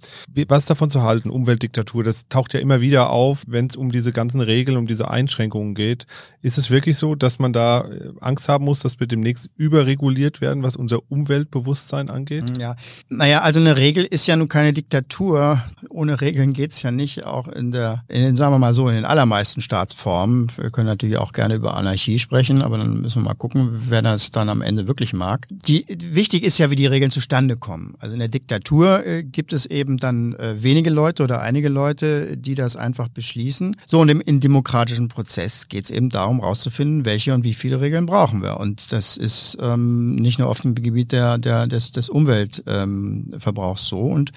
[0.49, 2.04] Was davon zu halten, Umweltdiktatur?
[2.04, 5.75] Das taucht ja immer wieder auf, wenn es um diese ganzen Regeln, um diese Einschränkungen
[5.75, 6.05] geht.
[6.41, 10.41] Ist es wirklich so, dass man da äh, Angst haben muss, dass wir demnächst überreguliert
[10.41, 12.57] werden, was unser Umweltbewusstsein angeht?
[12.57, 12.75] Ja,
[13.09, 15.61] naja, also eine Regel ist ja nun keine Diktatur.
[15.89, 18.95] Ohne Regeln geht's ja nicht, auch in der, in den, sagen wir mal so, in
[18.95, 20.47] den allermeisten Staatsformen.
[20.57, 24.01] Wir können natürlich auch gerne über Anarchie sprechen, aber dann müssen wir mal gucken, wer
[24.01, 25.47] das dann am Ende wirklich mag.
[25.49, 27.95] Die, wichtig ist ja, wie die Regeln zustande kommen.
[27.99, 32.37] Also in der Diktatur äh, gibt es eben dann äh, wenige Leute oder einige Leute,
[32.37, 33.76] die das einfach beschließen.
[33.86, 37.82] So, und im, im demokratischen Prozess geht es eben darum, rauszufinden, welche und wie viele
[37.82, 38.58] Regeln brauchen wir.
[38.60, 43.88] Und das ist ähm, nicht nur auf dem Gebiet der, der, des, des Umweltverbrauchs ähm,
[43.88, 44.00] so.
[44.00, 44.32] Und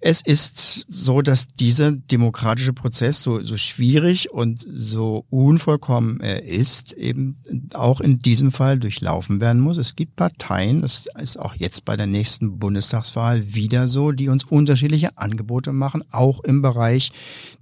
[0.00, 6.94] es ist so, dass dieser demokratische Prozess, so, so schwierig und so unvollkommen er ist,
[6.94, 7.36] eben
[7.74, 9.76] auch in diesem Fall durchlaufen werden muss.
[9.76, 14.44] Es gibt Parteien, das ist auch jetzt bei der nächsten Bundestagswahl wieder so, die uns
[14.44, 17.12] unterschiedliche Angebote machen, auch im Bereich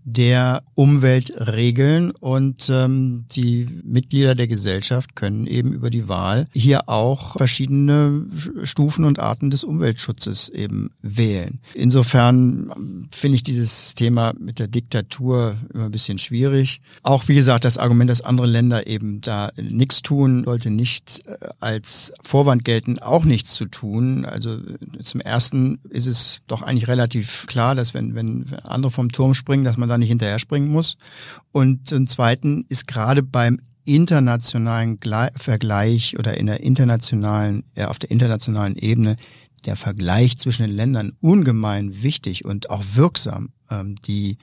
[0.05, 7.37] der Umweltregeln und ähm, die Mitglieder der Gesellschaft können eben über die Wahl hier auch
[7.37, 8.25] verschiedene
[8.63, 11.61] Stufen und Arten des Umweltschutzes eben wählen.
[11.75, 16.81] Insofern finde ich dieses Thema mit der Diktatur immer ein bisschen schwierig.
[17.03, 21.49] Auch wie gesagt, das Argument, dass andere Länder eben da nichts tun, sollte nicht äh,
[21.61, 24.25] als Vorwand gelten, auch nichts zu tun.
[24.25, 24.59] Also
[25.03, 29.65] zum ersten ist es doch eigentlich relativ klar, dass wenn, wenn andere vom Turm springen,
[29.65, 30.97] dass man dann nicht hinterher springen muss.
[31.53, 34.99] Und zum Zweiten ist gerade beim internationalen
[35.35, 39.17] Vergleich oder in der internationalen, ja, auf der internationalen Ebene
[39.65, 43.51] der Vergleich zwischen den Ländern ungemein wichtig und auch wirksam.
[43.71, 44.39] Ähm, die,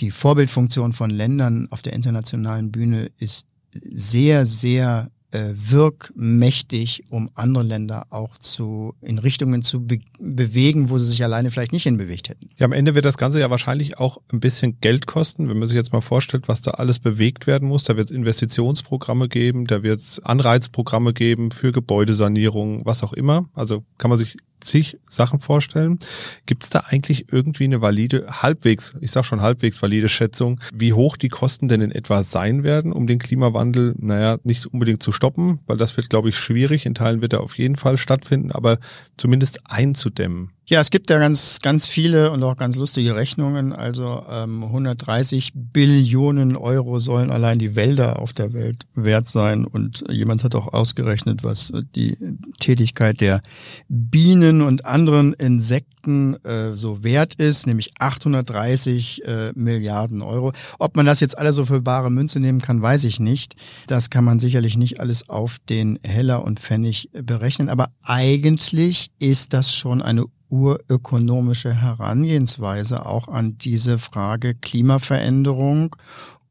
[0.00, 7.64] die Vorbildfunktion von Ländern auf der internationalen Bühne ist sehr, sehr äh, wirkmächtig, um andere
[7.64, 12.30] Länder auch zu in Richtungen zu be bewegen, wo sie sich alleine vielleicht nicht hinbewegt
[12.30, 12.48] hätten.
[12.56, 15.68] Ja, am Ende wird das Ganze ja wahrscheinlich auch ein bisschen Geld kosten, wenn man
[15.68, 17.84] sich jetzt mal vorstellt, was da alles bewegt werden muss.
[17.84, 23.48] Da wird es Investitionsprogramme geben, da wird es Anreizprogramme geben für Gebäudesanierung, was auch immer.
[23.52, 25.98] Also kann man sich zig Sachen vorstellen.
[26.44, 30.92] Gibt es da eigentlich irgendwie eine valide, halbwegs, ich sag schon halbwegs valide Schätzung, wie
[30.92, 35.12] hoch die Kosten denn in etwa sein werden, um den Klimawandel, naja, nicht unbedingt zu
[35.12, 36.86] stoppen, weil das wird, glaube ich, schwierig.
[36.86, 38.78] In Teilen wird er auf jeden Fall stattfinden, aber
[39.16, 40.50] zumindest einzudämmen.
[40.68, 43.72] Ja, es gibt ja ganz, ganz viele und auch ganz lustige Rechnungen.
[43.72, 49.64] Also ähm, 130 Billionen Euro sollen allein die Wälder auf der Welt wert sein.
[49.64, 52.16] Und jemand hat auch ausgerechnet, was die
[52.58, 53.42] Tätigkeit der
[53.88, 60.52] Bienen und anderen Insekten äh, so wert ist, nämlich 830 äh, Milliarden Euro.
[60.80, 63.54] Ob man das jetzt alle so für bare Münze nehmen kann, weiß ich nicht.
[63.86, 67.68] Das kann man sicherlich nicht alles auf den Heller und Pfennig berechnen.
[67.68, 75.96] Aber eigentlich ist das schon eine urökonomische Herangehensweise auch an diese Frage Klimaveränderung,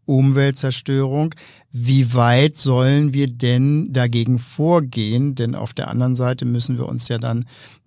[0.06, 1.34] Umweltzerstörung.
[1.72, 5.36] Wie weit sollen wir denn dagegen vorgehen?
[5.36, 7.46] Denn auf der anderen Seite müssen wir uns ja dann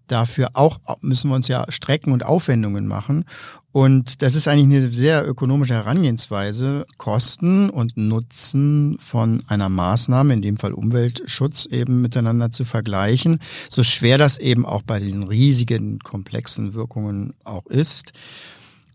[0.08, 3.24] dafür auch müssen wir uns ja Strecken und Aufwendungen machen.
[3.70, 10.42] Und das ist eigentlich eine sehr ökonomische Herangehensweise, Kosten und Nutzen von einer Maßnahme, in
[10.42, 13.38] dem Fall Umweltschutz, eben miteinander zu vergleichen.
[13.68, 18.12] So schwer das eben auch bei diesen riesigen, komplexen Wirkungen auch ist.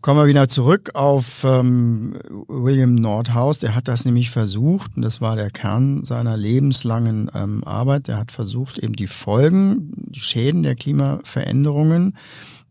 [0.04, 3.58] Kommen wir wieder zurück auf ähm, William Nordhaus.
[3.58, 8.08] Der hat das nämlich versucht, und das war der Kern seiner lebenslangen ähm, Arbeit.
[8.08, 12.18] Der hat versucht, eben die Folgen, die Schäden der Klimaveränderungen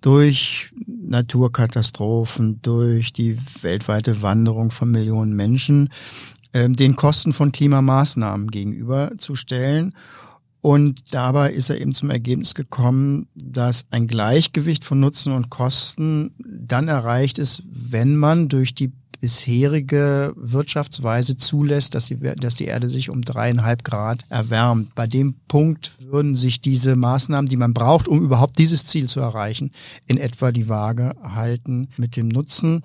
[0.01, 5.89] durch Naturkatastrophen, durch die weltweite Wanderung von Millionen Menschen,
[6.53, 9.95] ähm, den Kosten von Klimamaßnahmen gegenüberzustellen
[10.63, 16.31] und dabei ist er eben zum Ergebnis gekommen, dass ein Gleichgewicht von Nutzen und Kosten
[16.39, 22.89] dann erreicht ist, wenn man durch die bisherige Wirtschaftsweise zulässt, dass die, dass die Erde
[22.89, 24.95] sich um dreieinhalb Grad erwärmt.
[24.95, 29.19] Bei dem Punkt würden sich diese Maßnahmen, die man braucht, um überhaupt dieses Ziel zu
[29.19, 29.71] erreichen,
[30.07, 32.83] in etwa die Waage halten mit dem Nutzen.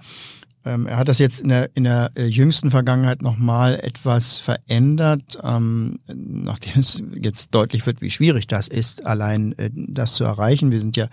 [0.65, 5.39] Ähm, er hat das jetzt in der, in der äh, jüngsten Vergangenheit nochmal etwas verändert,
[5.43, 10.71] ähm, nachdem es jetzt deutlich wird, wie schwierig das ist, allein äh, das zu erreichen.
[10.71, 11.09] Wir sind ja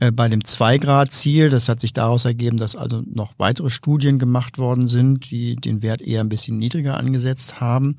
[0.00, 1.48] äh, bei dem Zwei-Grad-Ziel.
[1.48, 5.82] Das hat sich daraus ergeben, dass also noch weitere Studien gemacht worden sind, die den
[5.82, 7.96] Wert eher ein bisschen niedriger angesetzt haben.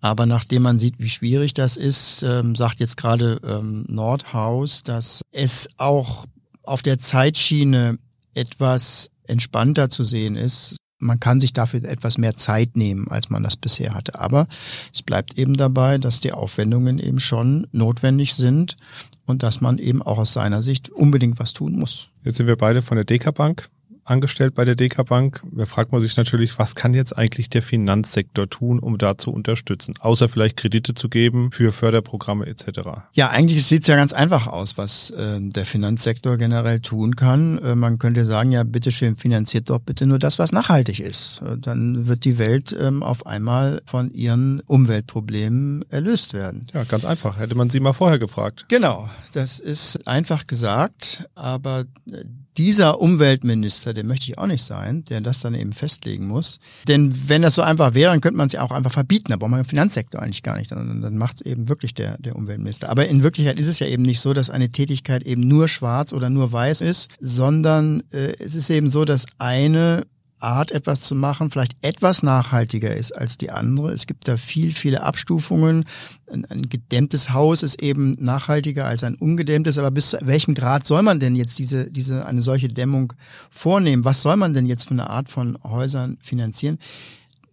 [0.00, 5.22] Aber nachdem man sieht, wie schwierig das ist, ähm, sagt jetzt gerade ähm, Nordhaus, dass
[5.30, 6.26] es auch
[6.62, 7.98] auf der Zeitschiene
[8.34, 10.76] etwas entspannter zu sehen ist.
[10.98, 14.18] Man kann sich dafür etwas mehr Zeit nehmen, als man das bisher hatte.
[14.20, 14.46] Aber
[14.92, 18.76] es bleibt eben dabei, dass die Aufwendungen eben schon notwendig sind
[19.24, 22.08] und dass man eben auch aus seiner Sicht unbedingt was tun muss.
[22.22, 23.70] Jetzt sind wir beide von der Deka Bank
[24.10, 25.42] angestellt bei der DK Bank.
[25.52, 29.32] Da fragt man sich natürlich, was kann jetzt eigentlich der Finanzsektor tun, um da zu
[29.32, 29.94] unterstützen?
[30.00, 32.80] Außer vielleicht Kredite zu geben für Förderprogramme etc.
[33.12, 37.58] Ja, eigentlich sieht es ja ganz einfach aus, was äh, der Finanzsektor generell tun kann.
[37.58, 41.40] Äh, man könnte sagen, ja, bitteschön, finanziert doch bitte nur das, was nachhaltig ist.
[41.42, 46.66] Äh, dann wird die Welt ähm, auf einmal von ihren Umweltproblemen erlöst werden.
[46.74, 47.38] Ja, ganz einfach.
[47.38, 48.66] Hätte man sie mal vorher gefragt.
[48.68, 52.24] Genau, das ist einfach gesagt, aber äh,
[52.56, 56.58] dieser Umweltminister, der möchte ich auch nicht sein, der das dann eben festlegen muss.
[56.88, 59.26] Denn wenn das so einfach wäre, dann könnte man es ja auch einfach verbieten.
[59.28, 60.72] Da braucht man im Finanzsektor eigentlich gar nicht.
[60.72, 62.88] Dann, dann macht es eben wirklich der, der Umweltminister.
[62.88, 66.14] Aber in Wirklichkeit ist es ja eben nicht so, dass eine Tätigkeit eben nur schwarz
[66.14, 70.06] oder nur weiß ist, sondern äh, es ist eben so, dass eine
[70.40, 73.92] Art, etwas zu machen, vielleicht etwas nachhaltiger ist als die andere.
[73.92, 75.84] Es gibt da viel, viele Abstufungen.
[76.30, 79.78] Ein, ein, gedämmtes Haus ist eben nachhaltiger als ein ungedämmtes.
[79.78, 83.12] Aber bis zu welchem Grad soll man denn jetzt diese, diese, eine solche Dämmung
[83.50, 84.04] vornehmen?
[84.04, 86.78] Was soll man denn jetzt für eine Art von Häusern finanzieren?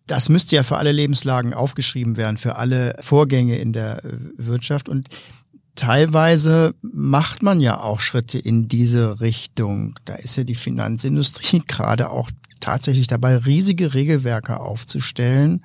[0.07, 4.87] Das müsste ja für alle Lebenslagen aufgeschrieben werden, für alle Vorgänge in der äh, Wirtschaft.
[4.87, 5.09] Und
[5.75, 9.99] teilweise macht man ja auch Schritte in diese Richtung.
[10.05, 12.29] Da ist ja die Finanzindustrie gerade auch
[12.67, 15.63] tatsächlich dabei, riesige Regelwerke aufzustellen,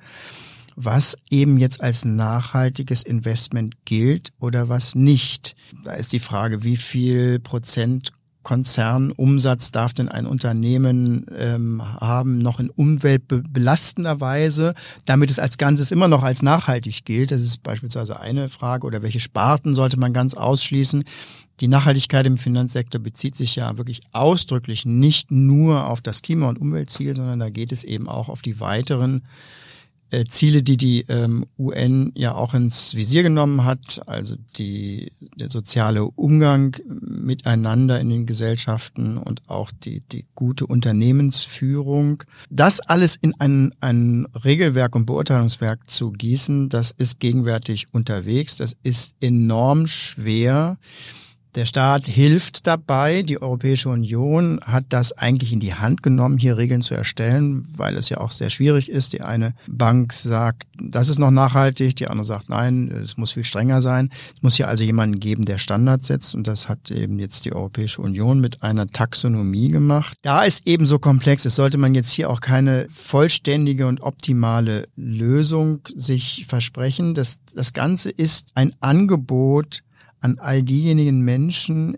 [0.77, 5.53] was eben jetzt als nachhaltiges Investment gilt oder was nicht.
[5.83, 8.13] Da ist die Frage, wie viel Prozent
[8.43, 14.73] Konzernumsatz darf denn ein Unternehmen ähm, haben, noch in umweltbelastender Weise,
[15.05, 17.31] damit es als Ganzes immer noch als nachhaltig gilt.
[17.31, 18.85] Das ist beispielsweise eine Frage.
[18.85, 21.03] Oder welche Sparten sollte man ganz ausschließen?
[21.59, 26.59] Die Nachhaltigkeit im Finanzsektor bezieht sich ja wirklich ausdrücklich nicht nur auf das Klima- und
[26.59, 29.23] Umweltziel, sondern da geht es eben auch auf die weiteren
[30.13, 35.49] äh, Ziele, die die ähm, UN ja auch ins Visier genommen hat, also die, der
[35.49, 42.23] soziale Umgang miteinander in den Gesellschaften und auch die, die gute Unternehmensführung.
[42.51, 48.57] Das alles in ein, ein Regelwerk und Beurteilungswerk zu gießen, das ist gegenwärtig unterwegs.
[48.57, 50.77] Das ist enorm schwer.
[51.55, 53.21] Der Staat hilft dabei.
[53.21, 57.95] Die Europäische Union hat das eigentlich in die Hand genommen, hier Regeln zu erstellen, weil
[57.95, 59.13] es ja auch sehr schwierig ist.
[59.13, 63.43] Die eine Bank sagt, das ist noch nachhaltig, die andere sagt, nein, es muss viel
[63.43, 64.09] strenger sein.
[64.35, 67.53] Es muss hier also jemanden geben, der Standards setzt und das hat eben jetzt die
[67.53, 70.17] Europäische Union mit einer Taxonomie gemacht.
[70.23, 74.87] Da ist eben so komplex, es sollte man jetzt hier auch keine vollständige und optimale
[74.95, 77.13] Lösung sich versprechen.
[77.13, 79.83] Das, das Ganze ist ein Angebot,
[80.23, 81.97] an all diejenigen Menschen,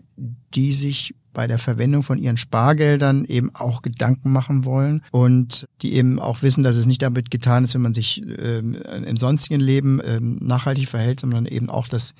[0.52, 5.92] die sich bei der Verwendung von ihren Spargeldern eben auch Gedanken machen wollen und die
[5.92, 9.60] eben auch wissen, dass es nicht damit getan ist, wenn man sich ähm, im sonstigen
[9.60, 12.14] Leben ähm, nachhaltig verhält, sondern eben auch das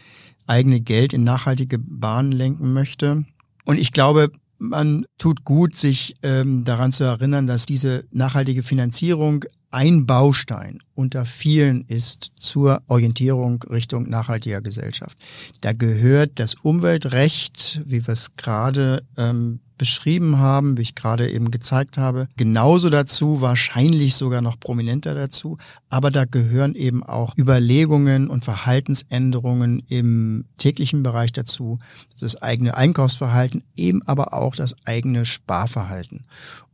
[0.46, 3.24] eigene Geld in nachhaltige Bahnen lenken möchte.
[3.64, 9.44] Und ich glaube, man tut gut, sich ähm, daran zu erinnern, dass diese nachhaltige Finanzierung
[9.70, 15.18] ein Baustein unter vielen ist zur Orientierung Richtung nachhaltiger Gesellschaft.
[15.60, 21.50] Da gehört das Umweltrecht, wie wir es gerade ähm, beschrieben haben, wie ich gerade eben
[21.50, 25.58] gezeigt habe, genauso dazu, wahrscheinlich sogar noch prominenter dazu.
[25.88, 31.78] Aber da gehören eben auch Überlegungen und Verhaltensänderungen im täglichen Bereich dazu,
[32.18, 36.24] das eigene Einkaufsverhalten, eben aber auch das eigene Sparverhalten.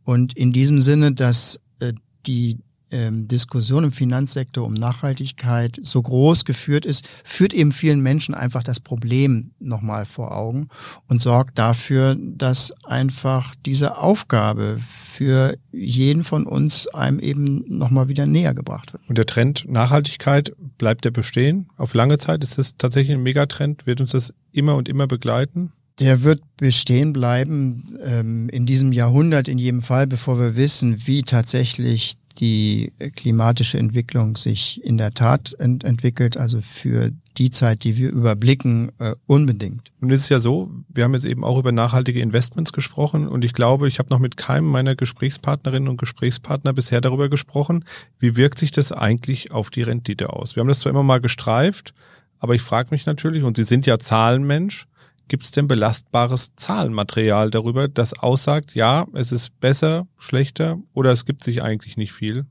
[0.04, 1.92] Und in diesem Sinne, dass äh,
[2.26, 2.58] die
[2.92, 8.62] ähm, Diskussion im Finanzsektor um Nachhaltigkeit so groß geführt ist, führt eben vielen Menschen einfach
[8.62, 10.68] das Problem nochmal vor Augen
[11.08, 18.26] und sorgt dafür, dass einfach diese Aufgabe für jeden von uns einem eben nochmal wieder
[18.26, 19.02] näher gebracht wird.
[19.08, 21.68] Und der Trend Nachhaltigkeit bleibt der bestehen?
[21.76, 23.86] Auf lange Zeit ist das tatsächlich ein Megatrend?
[23.86, 25.72] Wird uns das immer und immer begleiten?
[26.00, 31.22] Der wird bestehen bleiben ähm, in diesem Jahrhundert in jedem Fall, bevor wir wissen, wie
[31.22, 37.96] tatsächlich die klimatische Entwicklung sich in der Tat ent entwickelt, also für die Zeit, die
[37.96, 39.90] wir überblicken, äh, unbedingt.
[40.00, 43.44] Und es ist ja so, wir haben jetzt eben auch über nachhaltige Investments gesprochen und
[43.44, 47.84] ich glaube, ich habe noch mit keinem meiner Gesprächspartnerinnen und Gesprächspartner bisher darüber gesprochen,
[48.18, 50.56] wie wirkt sich das eigentlich auf die Rendite aus.
[50.56, 51.94] Wir haben das zwar immer mal gestreift,
[52.38, 54.86] aber ich frage mich natürlich, und Sie sind ja Zahlenmensch,
[55.28, 61.24] Gibt es denn belastbares Zahlenmaterial darüber, das aussagt, ja, es ist besser, schlechter oder es
[61.24, 62.46] gibt sich eigentlich nicht viel?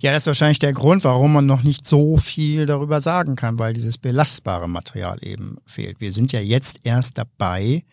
[0.00, 3.58] Ja, das ist wahrscheinlich der Grund, warum man noch nicht so viel darüber sagen kann,
[3.58, 6.00] weil dieses belastbare Material eben fehlt.
[6.00, 7.84] Wir sind ja jetzt erst dabei,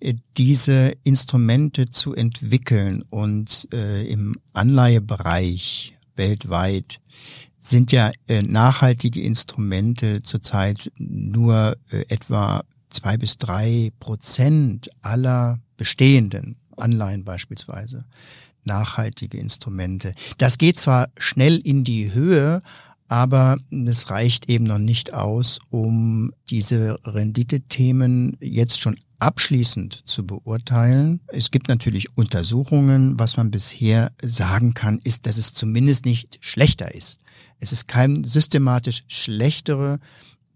[0.00, 7.00] äh, diese Instrumente zu entwickeln und äh, im Anleihebereich weltweit
[7.58, 16.56] sind ja äh, nachhaltige Instrumente zurzeit nur äh, etwa zwei bis drei Prozent aller bestehenden
[16.76, 18.04] Anleihen beispielsweise,
[18.64, 20.14] nachhaltige Instrumente.
[20.38, 22.62] Das geht zwar schnell in die Höhe,
[23.08, 31.20] aber es reicht eben noch nicht aus, um diese Renditethemen jetzt schon abschließend zu beurteilen.
[31.26, 33.18] Es gibt natürlich Untersuchungen.
[33.18, 37.18] Was man bisher sagen kann, ist, dass es zumindest nicht schlechter ist.
[37.58, 39.98] Es ist kein systematisch schlechtere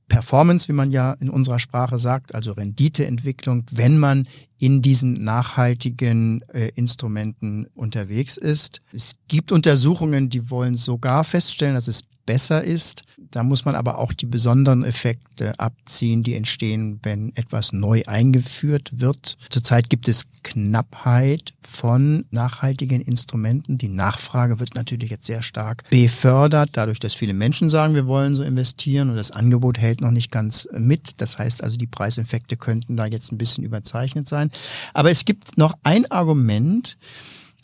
[0.08, 6.42] Performance, wie man ja in unserer Sprache sagt, also Renditeentwicklung, wenn man in diesen nachhaltigen
[6.52, 8.80] äh, Instrumenten unterwegs ist.
[8.92, 13.02] Es gibt Untersuchungen, die wollen sogar feststellen, dass es besser ist.
[13.30, 19.00] Da muss man aber auch die besonderen Effekte abziehen, die entstehen, wenn etwas neu eingeführt
[19.00, 19.36] wird.
[19.50, 23.78] Zurzeit gibt es Knappheit von nachhaltigen Instrumenten.
[23.78, 28.36] Die Nachfrage wird natürlich jetzt sehr stark befördert, dadurch, dass viele Menschen sagen, wir wollen
[28.36, 31.20] so investieren und das Angebot hält noch nicht ganz mit.
[31.20, 34.50] Das heißt also, die Preiseffekte könnten da jetzt ein bisschen überzeichnet sein.
[34.92, 36.96] Aber es gibt noch ein Argument,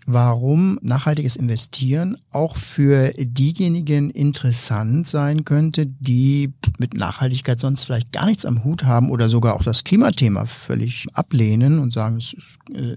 [0.06, 8.26] warum nachhaltiges Investieren auch für diejenigen interessant sein könnte, die mit Nachhaltigkeit sonst vielleicht gar
[8.26, 12.34] nichts am Hut haben oder sogar auch das Klimathema völlig ablehnen und sagen, es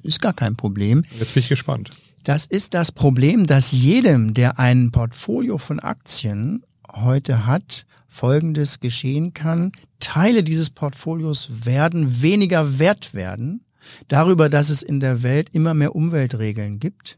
[0.04, 1.04] ist gar kein Problem.
[1.20, 1.92] Jetzt bin ich gespannt.
[2.24, 9.34] Das ist das Problem, dass jedem, der ein Portfolio von Aktien heute hat, Folgendes geschehen
[9.34, 9.72] kann.
[10.00, 13.62] Teile dieses Portfolios werden weniger wert werden
[14.08, 17.18] darüber, dass es in der Welt immer mehr Umweltregeln gibt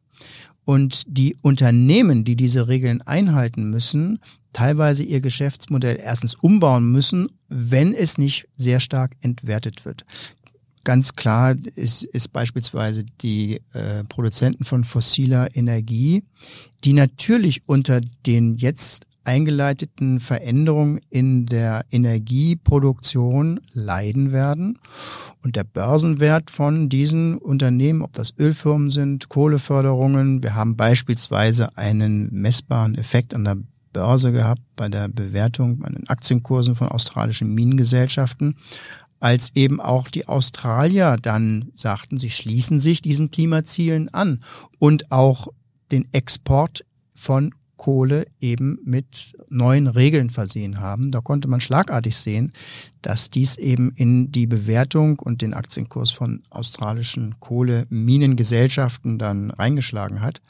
[0.66, 4.20] und die Unternehmen, die diese Regeln einhalten müssen,
[4.52, 10.06] teilweise ihr Geschäftsmodell erstens umbauen müssen, wenn es nicht sehr stark entwertet wird.
[10.84, 16.24] Ganz klar ist, ist beispielsweise die äh, Produzenten von fossiler Energie,
[16.84, 24.80] die natürlich unter den jetzt eingeleiteten Veränderungen in der Energieproduktion leiden werden.
[25.44, 32.30] Und der Börsenwert von diesen Unternehmen, ob das Ölfirmen sind, Kohleförderungen, wir haben beispielsweise einen
[32.32, 33.58] messbaren Effekt an der
[33.94, 38.56] Börse gehabt bei der Bewertung an den Aktienkursen von australischen Minengesellschaften,
[39.22, 44.44] als eben auch die Australier dann sagten, sie schließen sich diesen Klimazielen an
[44.80, 45.48] und auch
[45.92, 46.84] den Export
[47.14, 51.12] von Kohle eben mit neuen Regeln versehen haben.
[51.12, 52.54] Da konnte man schlagartig sehen,
[53.02, 60.42] dass dies eben in die Bewertung und den Aktienkurs von australischen Kohleminengesellschaften dann reingeschlagen hat.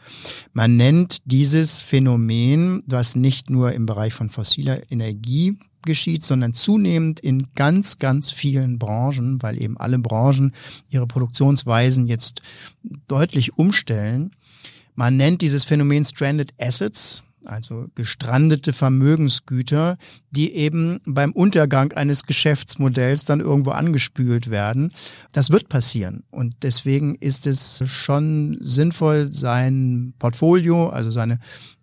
[0.53, 7.19] Man nennt dieses Phänomen, was nicht nur im Bereich von fossiler Energie geschieht, sondern zunehmend
[7.19, 10.53] in ganz, ganz vielen Branchen, weil eben alle Branchen
[10.89, 12.41] ihre Produktionsweisen jetzt
[13.07, 14.31] deutlich umstellen
[14.95, 19.97] man nennt dieses Phänomen Stranded Assets, also gestrandete Vermögensgüter,
[20.31, 24.91] die eben beim Untergang eines Geschäftsmodells dann irgendwo angespült werden.
[25.31, 26.23] Das wird passieren.
[26.31, 31.39] Und deswegen ist es schon sinnvoll, sein Portfolio, also seine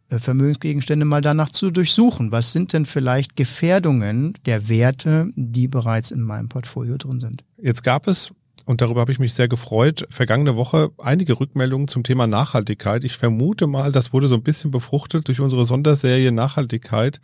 [0.08, 2.32] äh, Vermögensgegenstände mal danach zu durchsuchen.
[2.32, 7.44] Was sind denn vielleicht Gefährdungen der Werte, die bereits in meinem Portfolio drin sind?
[7.56, 8.32] Jetzt gab es
[8.64, 13.02] und darüber habe ich mich sehr gefreut, vergangene Woche einige Rückmeldungen zum Thema Nachhaltigkeit.
[13.04, 17.20] Ich vermute mal, das wurde so ein bisschen befruchtet durch unsere Sonderserie Nachhaltigkeit.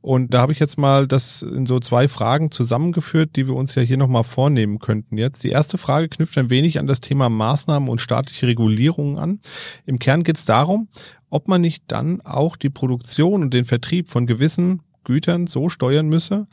[0.00, 3.74] Und da habe ich jetzt mal das in so zwei Fragen zusammengeführt, die wir uns
[3.74, 5.42] ja hier nochmal vornehmen könnten jetzt.
[5.44, 9.40] Die erste Frage knüpft ein wenig an das Thema Maßnahmen und staatliche Regulierungen an.
[9.86, 10.88] Im Kern geht es darum,
[11.30, 16.08] ob man nicht dann auch die Produktion und den Vertrieb von gewissen Gütern so steuern
[16.08, 16.46] müsse,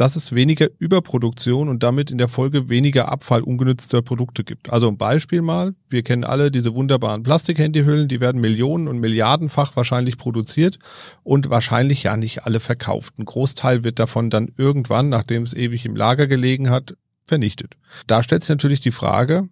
[0.00, 4.72] dass es weniger Überproduktion und damit in der Folge weniger Abfall ungenützter Produkte gibt.
[4.72, 9.76] Also ein Beispiel mal, wir kennen alle diese wunderbaren Plastikhandyhüllen, die werden Millionen und Milliardenfach
[9.76, 10.78] wahrscheinlich produziert
[11.22, 13.18] und wahrscheinlich ja nicht alle verkauft.
[13.18, 17.76] Ein Großteil wird davon dann irgendwann, nachdem es ewig im Lager gelegen hat, vernichtet.
[18.06, 19.50] Da stellt sich natürlich die Frage,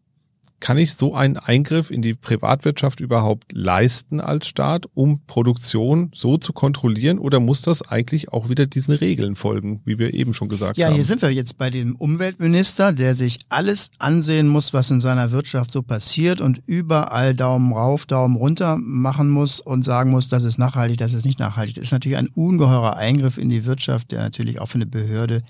[0.61, 6.37] kann ich so einen Eingriff in die Privatwirtschaft überhaupt leisten als Staat, um Produktion so
[6.37, 10.49] zu kontrollieren oder muss das eigentlich auch wieder diesen Regeln folgen, wie wir eben schon
[10.49, 10.93] gesagt ja, haben?
[10.93, 15.01] Ja, hier sind wir jetzt bei dem Umweltminister, der sich alles ansehen muss, was in
[15.01, 20.29] seiner Wirtschaft so passiert und überall Daumen rauf, Daumen runter machen muss und sagen muss,
[20.29, 21.77] das ist nachhaltig, das ist nicht nachhaltig.
[21.77, 25.43] Das ist natürlich ein ungeheurer Eingriff in die Wirtschaft, der natürlich auch für eine Behörde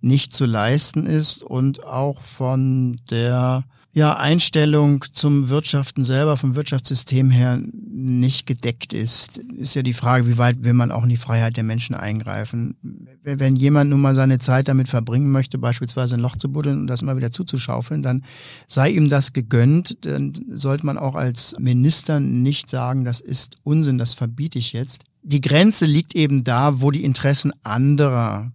[0.00, 3.64] nicht zu leisten ist und auch von der
[3.96, 10.28] ja, Einstellung zum Wirtschaften selber, vom Wirtschaftssystem her nicht gedeckt ist, ist ja die Frage,
[10.28, 12.76] wie weit will man auch in die Freiheit der Menschen eingreifen.
[13.22, 16.88] Wenn jemand nun mal seine Zeit damit verbringen möchte, beispielsweise ein Loch zu buddeln und
[16.88, 18.22] das mal wieder zuzuschaufeln, dann
[18.66, 19.96] sei ihm das gegönnt.
[20.02, 25.04] Dann sollte man auch als Minister nicht sagen, das ist Unsinn, das verbiete ich jetzt.
[25.22, 28.52] Die Grenze liegt eben da, wo die Interessen anderer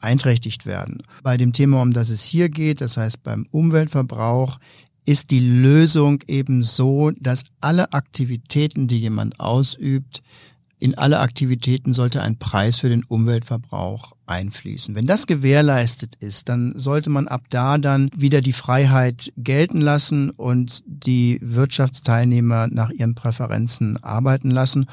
[0.00, 1.02] beeinträchtigt werden.
[1.22, 4.58] Bei dem Thema, um das es hier geht, das heißt beim Umweltverbrauch,
[5.04, 10.22] ist die Lösung eben so, dass alle Aktivitäten, die jemand ausübt,
[10.80, 14.94] in alle Aktivitäten sollte ein Preis für den Umweltverbrauch einfließen.
[14.94, 20.30] Wenn das gewährleistet ist, dann sollte man ab da dann wieder die Freiheit gelten lassen
[20.30, 24.86] und die Wirtschaftsteilnehmer nach ihren Präferenzen arbeiten lassen.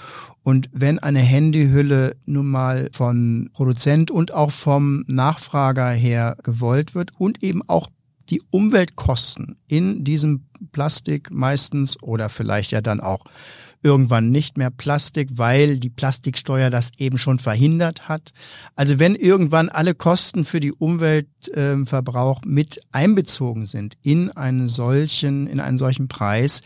[0.44, 7.12] Und wenn eine Handyhülle nun mal von Produzent und auch vom Nachfrager her gewollt wird
[7.18, 7.90] und eben auch
[8.30, 13.24] die Umweltkosten in diesem Plastik meistens oder vielleicht ja dann auch
[13.84, 18.32] irgendwann nicht mehr Plastik, weil die Plastiksteuer das eben schon verhindert hat.
[18.76, 25.48] Also wenn irgendwann alle Kosten für die Umweltverbrauch äh, mit einbezogen sind in einen solchen,
[25.48, 26.62] in einen solchen Preis,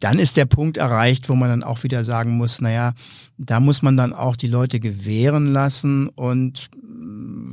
[0.00, 2.92] dann ist der Punkt erreicht, wo man dann auch wieder sagen muss, naja,
[3.36, 6.70] da muss man dann auch die Leute gewähren lassen und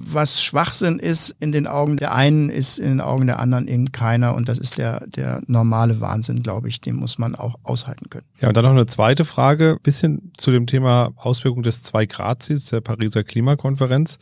[0.07, 3.91] was Schwachsinn ist in den Augen der einen, ist in den Augen der anderen eben
[3.91, 4.35] keiner.
[4.35, 6.81] Und das ist der, der normale Wahnsinn, glaube ich.
[6.81, 8.25] Den muss man auch aushalten können.
[8.39, 12.81] Ja, und dann noch eine zweite Frage, bisschen zu dem Thema Auswirkung des Zwei-Grad-Ziels der
[12.81, 14.19] Pariser Klimakonferenz.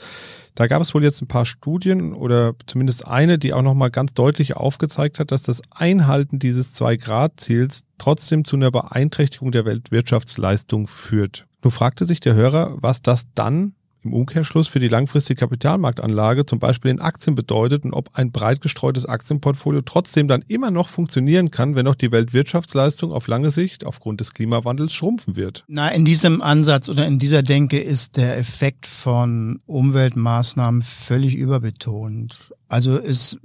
[0.55, 4.13] Da gab es wohl jetzt ein paar Studien oder zumindest eine, die auch nochmal ganz
[4.13, 11.47] deutlich aufgezeigt hat, dass das Einhalten dieses Zwei-Grad-Ziels trotzdem zu einer Beeinträchtigung der Weltwirtschaftsleistung führt.
[11.63, 13.73] Nun fragte sich der Hörer, was das dann
[14.03, 18.61] im Umkehrschluss für die langfristige Kapitalmarktanlage zum Beispiel in Aktien bedeutet und ob ein breit
[18.61, 23.85] gestreutes Aktienportfolio trotzdem dann immer noch funktionieren kann, wenn auch die Weltwirtschaftsleistung auf lange Sicht
[23.85, 25.63] aufgrund des Klimawandels schrumpfen wird.
[25.67, 32.39] Na, in diesem Ansatz oder in dieser Denke ist der Effekt von Umweltmaßnahmen völlig überbetont.
[32.67, 33.37] Also es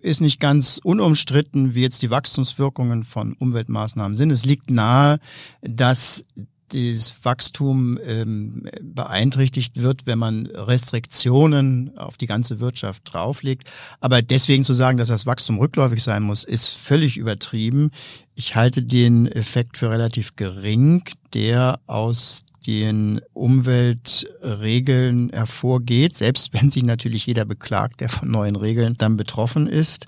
[0.00, 4.32] ist nicht ganz unumstritten, wie jetzt die Wachstumswirkungen von Umweltmaßnahmen sind.
[4.32, 5.20] Es liegt nahe,
[5.62, 6.24] dass
[6.68, 13.70] das Wachstum ähm, beeinträchtigt wird, wenn man Restriktionen auf die ganze Wirtschaft drauflegt.
[14.00, 17.90] Aber deswegen zu sagen, dass das Wachstum rückläufig sein muss, ist völlig übertrieben.
[18.34, 26.82] Ich halte den Effekt für relativ gering, der aus den Umweltregeln hervorgeht, selbst wenn sich
[26.82, 30.06] natürlich jeder beklagt, der von neuen Regeln dann betroffen ist.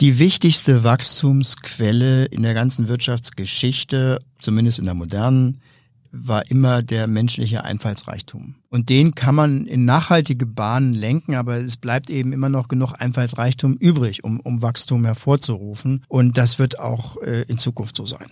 [0.00, 5.62] Die wichtigste Wachstumsquelle in der ganzen Wirtschaftsgeschichte, zumindest in der modernen,
[6.12, 8.56] war immer der menschliche Einfallsreichtum.
[8.68, 12.92] Und den kann man in nachhaltige Bahnen lenken, aber es bleibt eben immer noch genug
[12.92, 16.04] Einfallsreichtum übrig, um, um Wachstum hervorzurufen.
[16.08, 18.28] Und das wird auch äh, in Zukunft so sein.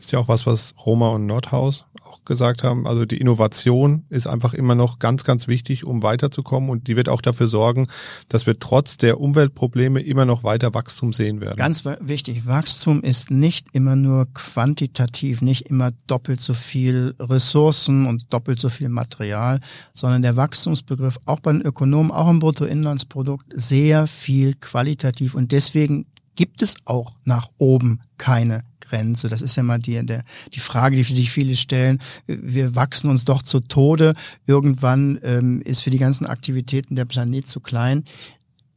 [0.00, 1.86] Ist ja auch was, was Roma und Nordhaus
[2.26, 6.68] gesagt haben, also die Innovation ist einfach immer noch ganz, ganz wichtig, um weiterzukommen.
[6.68, 7.86] Und die wird auch dafür sorgen,
[8.28, 11.56] dass wir trotz der Umweltprobleme immer noch weiter Wachstum sehen werden.
[11.56, 18.26] Ganz wichtig, Wachstum ist nicht immer nur quantitativ, nicht immer doppelt so viel Ressourcen und
[18.30, 19.60] doppelt so viel Material,
[19.92, 25.34] sondern der Wachstumsbegriff auch bei den Ökonomen, auch im Bruttoinlandsprodukt sehr viel qualitativ.
[25.34, 29.28] Und deswegen gibt es auch nach oben keine Grenze.
[29.28, 30.24] Das ist ja mal die, der,
[30.54, 32.00] die Frage, die sich viele stellen.
[32.26, 34.14] Wir wachsen uns doch zu Tode.
[34.46, 38.04] Irgendwann ähm, ist für die ganzen Aktivitäten der Planet zu klein.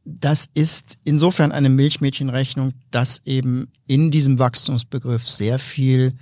[0.04, 6.14] Das ist insofern eine Milchmädchenrechnung, dass eben in diesem Wachstumsbegriff sehr viel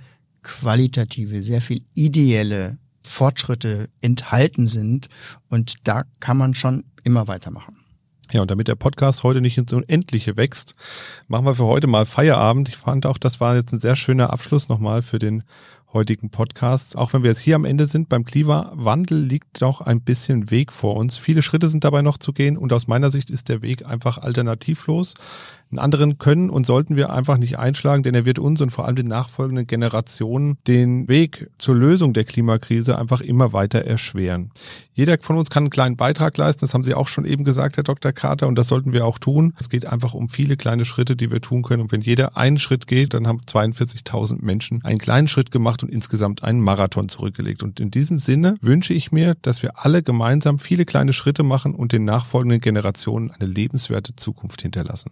[0.43, 5.07] qualitative, sehr viel ideelle Fortschritte enthalten sind.
[5.49, 7.78] Und da kann man schon immer weitermachen.
[8.31, 10.75] Ja, und damit der Podcast heute nicht ins Unendliche wächst,
[11.27, 12.69] machen wir für heute mal Feierabend.
[12.69, 15.43] Ich fand auch, das war jetzt ein sehr schöner Abschluss nochmal für den
[15.93, 16.95] heutigen Podcast.
[16.95, 20.71] Auch wenn wir jetzt hier am Ende sind, beim Klimawandel liegt noch ein bisschen Weg
[20.71, 21.17] vor uns.
[21.17, 24.19] Viele Schritte sind dabei noch zu gehen und aus meiner Sicht ist der Weg einfach
[24.19, 25.15] alternativlos.
[25.71, 28.85] Einen anderen können und sollten wir einfach nicht einschlagen, denn er wird uns und vor
[28.85, 34.51] allem den nachfolgenden Generationen den Weg zur Lösung der Klimakrise einfach immer weiter erschweren.
[34.93, 37.77] Jeder von uns kann einen kleinen Beitrag leisten, das haben Sie auch schon eben gesagt,
[37.77, 38.11] Herr Dr.
[38.11, 39.53] Carter, und das sollten wir auch tun.
[39.59, 41.83] Es geht einfach um viele kleine Schritte, die wir tun können.
[41.83, 45.89] Und wenn jeder einen Schritt geht, dann haben 42.000 Menschen einen kleinen Schritt gemacht und
[45.89, 47.61] insgesamt einen Marathon zurückgelegt.
[47.61, 51.75] Und in diesem Sinne wünsche ich mir, dass wir alle gemeinsam viele kleine Schritte machen
[51.75, 55.11] und den nachfolgenden Generationen eine lebenswerte Zukunft hinterlassen.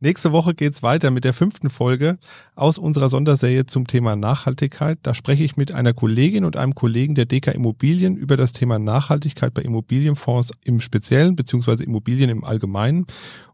[0.00, 2.18] Nächste Woche geht's weiter mit der fünften Folge
[2.54, 5.00] aus unserer Sonderserie zum Thema Nachhaltigkeit.
[5.02, 8.78] Da spreche ich mit einer Kollegin und einem Kollegen der DK Immobilien über das Thema
[8.78, 13.06] Nachhaltigkeit bei Immobilienfonds im Speziellen beziehungsweise Immobilien im Allgemeinen.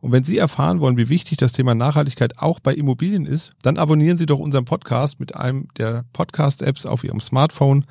[0.04, 3.78] Und wenn Sie erfahren wollen, wie wichtig das Thema Nachhaltigkeit auch bei Immobilien ist, dann
[3.78, 7.86] abonnieren Sie doch unseren Podcast mit einem der Podcast-Apps auf Ihrem Smartphone.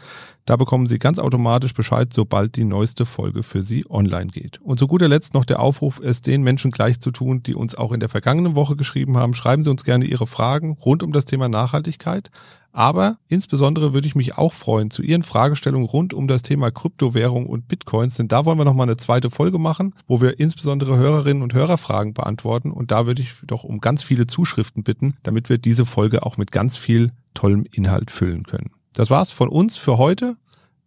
[0.45, 4.61] Da bekommen Sie ganz automatisch Bescheid, sobald die neueste Folge für Sie online geht.
[4.61, 7.73] Und zu guter Letzt noch der Aufruf, es den Menschen gleich zu tun, die uns
[7.73, 9.33] auch in der vergangenen Woche geschrieben haben.
[9.33, 12.29] Schreiben Sie uns gerne Ihre Fragen rund um das Thema Nachhaltigkeit.
[12.73, 17.45] Aber insbesondere würde ich mich auch freuen zu Ihren Fragestellungen rund um das Thema Kryptowährung
[17.45, 21.43] und Bitcoins, denn da wollen wir nochmal eine zweite Folge machen, wo wir insbesondere Hörerinnen
[21.43, 22.71] und Hörerfragen beantworten.
[22.71, 26.37] Und da würde ich doch um ganz viele Zuschriften bitten, damit wir diese Folge auch
[26.37, 28.71] mit ganz viel tollem Inhalt füllen können.
[28.93, 30.35] Das war's von uns für heute.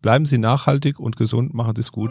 [0.03, 2.11] Bleiben Sie nachhaltig und gesund, machen Sie es gut.